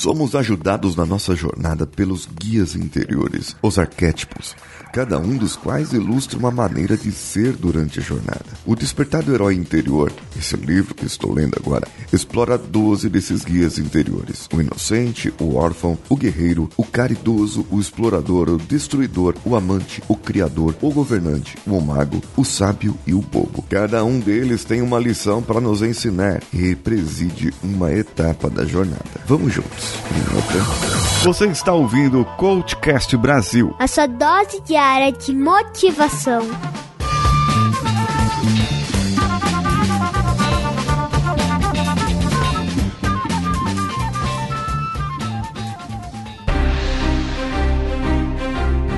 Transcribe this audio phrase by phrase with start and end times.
[0.00, 4.56] Somos ajudados na nossa jornada pelos guias interiores, os arquétipos,
[4.94, 8.46] cada um dos quais ilustra uma maneira de ser durante a jornada.
[8.64, 13.78] O Despertar do Herói Interior, esse livro que estou lendo agora, explora 12 desses guias
[13.78, 20.02] interiores: o inocente, o órfão, o guerreiro, o caridoso, o explorador, o destruidor, o amante,
[20.08, 23.62] o criador, o governante, o mago, o sábio e o bobo.
[23.68, 29.04] Cada um deles tem uma lição para nos ensinar e preside uma etapa da jornada.
[29.26, 29.89] Vamos juntos.
[31.22, 33.74] Você está ouvindo o Coachcast Brasil.
[33.78, 36.42] A sua dose diária de motivação.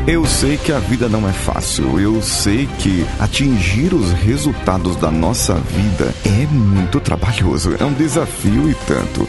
[0.04, 1.98] Eu sei que a vida não é fácil.
[2.00, 7.76] Eu sei que atingir os resultados da nossa vida é muito trabalhoso.
[7.78, 9.28] É um desafio e tanto.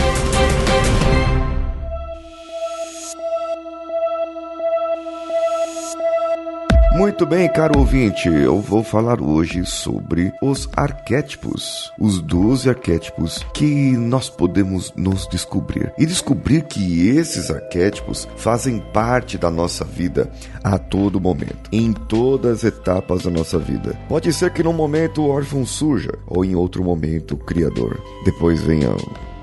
[7.01, 13.97] Muito bem, caro ouvinte, eu vou falar hoje sobre os arquétipos, os 12 arquétipos que
[13.97, 15.91] nós podemos nos descobrir.
[15.97, 20.31] E descobrir que esses arquétipos fazem parte da nossa vida
[20.63, 23.97] a todo momento, em todas as etapas da nossa vida.
[24.07, 27.99] Pode ser que num momento o órfão surja, ou em outro momento o criador.
[28.23, 28.89] Depois venha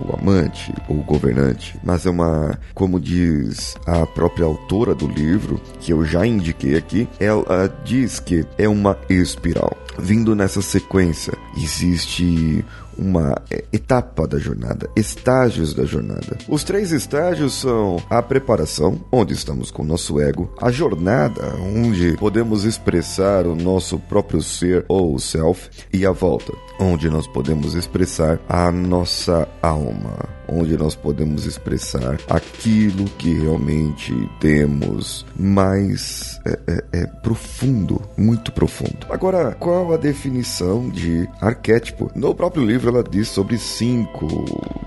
[0.00, 5.60] o amante ou o governante, mas é uma, como diz a própria autora do livro,
[5.80, 9.76] que eu já indiquei aqui, ela diz que é uma espiral.
[9.98, 12.64] Vindo nessa sequência, existe
[12.98, 16.38] uma é, etapa da jornada, estágios da jornada.
[16.48, 22.16] Os três estágios são a preparação, onde estamos com o nosso ego, a jornada, onde
[22.16, 28.40] podemos expressar o nosso próprio ser ou self, e a volta, onde nós podemos expressar
[28.48, 37.06] a nossa alma onde nós podemos expressar aquilo que realmente temos mais é, é, é,
[37.06, 39.06] profundo, muito profundo.
[39.10, 42.10] Agora, qual a definição de arquétipo?
[42.14, 44.26] No próprio livro ela diz sobre cinco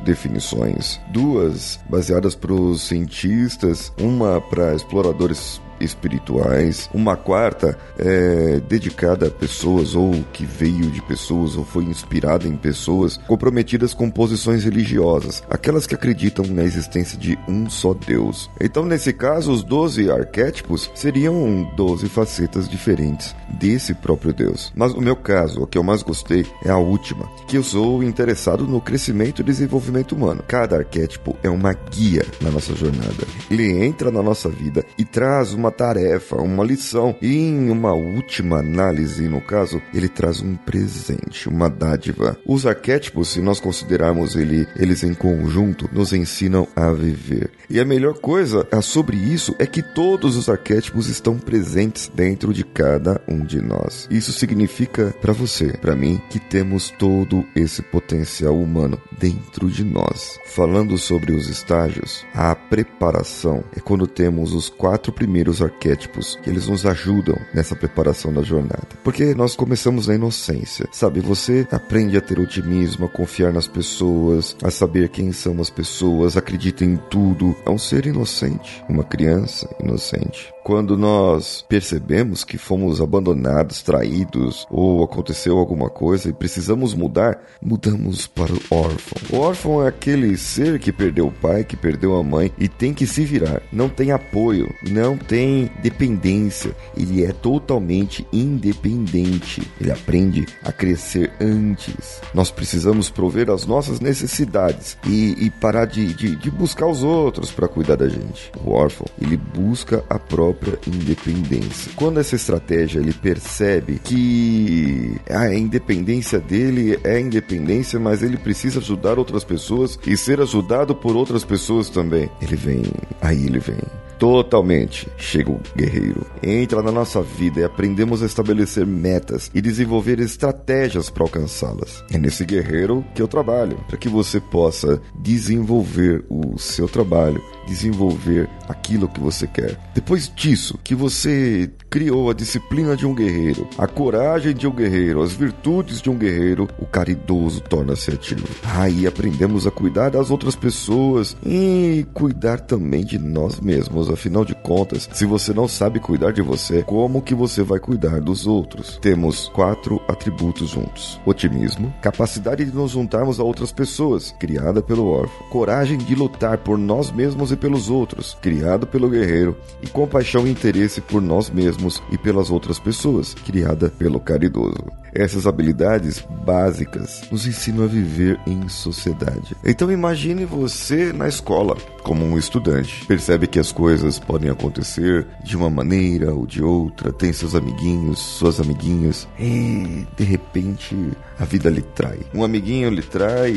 [0.03, 9.31] definições, duas baseadas para os cientistas, uma para exploradores espirituais, uma quarta é dedicada a
[9.31, 15.43] pessoas ou que veio de pessoas ou foi inspirada em pessoas comprometidas com posições religiosas,
[15.49, 18.49] aquelas que acreditam na existência de um só Deus.
[18.59, 24.71] Então, nesse caso, os 12 arquétipos seriam 12 facetas diferentes desse próprio Deus.
[24.75, 28.03] Mas no meu caso, o que eu mais gostei é a última, que eu sou
[28.03, 30.43] interessado no crescimento e desenvolvimento humano.
[30.47, 33.25] Cada arquétipo é uma guia na nossa jornada.
[33.49, 38.59] Ele entra na nossa vida e traz uma tarefa, uma lição e em uma última
[38.59, 42.37] análise, no caso, ele traz um presente, uma dádiva.
[42.45, 47.51] Os arquétipos, se nós considerarmos ele, eles em conjunto, nos ensinam a viver.
[47.69, 52.63] E a melhor coisa sobre isso é que todos os arquétipos estão presentes dentro de
[52.63, 54.07] cada um de nós.
[54.11, 60.37] Isso significa para você, para mim, que temos todo esse potencial humano dentro de nós.
[60.45, 66.67] Falando sobre os estágios, a preparação é quando temos os quatro primeiros arquétipos que eles
[66.67, 68.87] nos ajudam nessa preparação da jornada.
[69.03, 71.19] Porque nós começamos na inocência, sabe?
[71.19, 76.37] Você aprende a ter otimismo, a confiar nas pessoas, a saber quem são as pessoas,
[76.37, 77.55] acredita em tudo.
[77.65, 80.51] É um ser inocente, uma criança inocente.
[80.63, 88.27] Quando nós percebemos que fomos abandonados, traídos ou aconteceu alguma coisa e precisamos mudar, mudamos
[88.27, 89.21] para o órfão.
[89.31, 92.93] O órfão é aquele ser que perdeu o pai, que perdeu a mãe e tem
[92.93, 93.61] que se virar.
[93.71, 99.61] Não tem apoio, não tem tem dependência, ele é totalmente independente.
[99.79, 102.21] Ele aprende a crescer antes.
[102.33, 107.51] Nós precisamos prover as nossas necessidades e, e parar de, de, de buscar os outros
[107.51, 108.51] para cuidar da gente.
[108.63, 111.91] O órfão, ele busca a própria independência.
[111.95, 119.19] Quando essa estratégia ele percebe que a independência dele é independência, mas ele precisa ajudar
[119.19, 122.29] outras pessoas e ser ajudado por outras pessoas também.
[122.41, 122.83] Ele vem,
[123.21, 123.77] aí ele vem
[124.21, 125.09] totalmente.
[125.17, 131.09] Chega o guerreiro, entra na nossa vida e aprendemos a estabelecer metas e desenvolver estratégias
[131.09, 132.03] para alcançá-las.
[132.13, 138.49] É nesse guerreiro que eu trabalho, para que você possa desenvolver o seu trabalho, desenvolver
[138.67, 139.77] aquilo que você quer.
[139.93, 145.21] Depois disso, que você criou a disciplina de um guerreiro, a coragem de um guerreiro,
[145.21, 148.47] as virtudes de um guerreiro, o caridoso torna-se ativo.
[148.63, 154.55] Aí aprendemos a cuidar das outras pessoas e cuidar também de nós mesmos afinal de
[154.55, 158.97] contas, se você não sabe cuidar de você, como que você vai cuidar dos outros?
[159.01, 165.47] Temos quatro atributos juntos: otimismo, capacidade de nos juntarmos a outras pessoas, criada pelo órfão,
[165.49, 170.51] coragem de lutar por nós mesmos e pelos outros, criado pelo guerreiro, e compaixão e
[170.51, 174.83] interesse por nós mesmos e pelas outras pessoas, criada pelo caridoso.
[175.13, 179.55] Essas habilidades básicas nos ensinam a viver em sociedade.
[179.63, 183.05] Então imagine você na escola, como um estudante.
[183.05, 188.19] Percebe que as coisas podem acontecer de uma maneira ou de outra, tem seus amiguinhos,
[188.19, 190.95] suas amiguinhas, e de repente
[191.37, 192.19] a vida lhe trai.
[192.33, 193.51] Um amiguinho lhe trai,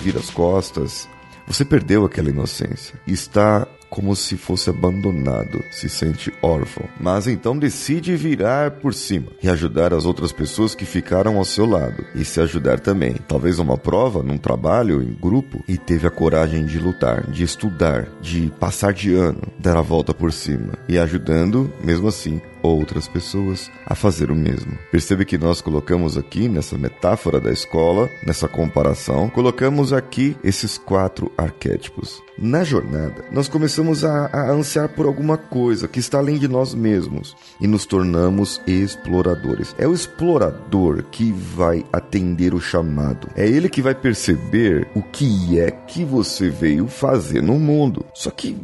[0.00, 1.08] vira as costas,
[1.46, 2.94] você perdeu aquela inocência.
[3.06, 9.48] Está como se fosse abandonado, se sente órfão, mas então decide virar por cima e
[9.48, 13.14] ajudar as outras pessoas que ficaram ao seu lado e se ajudar também.
[13.28, 18.08] Talvez uma prova, num trabalho, em grupo, e teve a coragem de lutar, de estudar,
[18.20, 23.70] de passar de ano, dar a volta por cima e ajudando, mesmo assim, outras pessoas
[23.86, 24.76] a fazer o mesmo.
[24.90, 31.30] Percebe que nós colocamos aqui nessa metáfora da escola, nessa comparação, colocamos aqui esses quatro
[31.36, 32.22] arquétipos.
[32.36, 36.74] Na jornada, nós começamos a, a ansiar por alguma coisa que está além de nós
[36.74, 39.74] mesmos e nos tornamos exploradores.
[39.78, 43.28] É o explorador que vai atender o chamado.
[43.36, 48.04] É ele que vai perceber o que é que você veio fazer no mundo.
[48.14, 48.56] Só que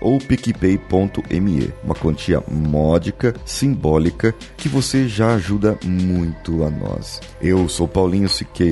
[0.00, 7.20] ou picpay.me, uma quantia módica, simbólica que você já ajuda muito a nós.
[7.40, 8.71] Eu sou Paulinho Siqueira